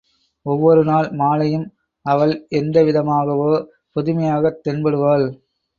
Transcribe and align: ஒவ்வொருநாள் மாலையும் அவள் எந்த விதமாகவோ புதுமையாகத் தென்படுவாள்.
ஒவ்வொருநாள் 0.45 1.09
மாலையும் 1.11 1.67
அவள் 2.05 2.33
எந்த 2.53 2.83
விதமாகவோ 2.83 3.51
புதுமையாகத் 3.95 4.61
தென்படுவாள். 4.65 5.27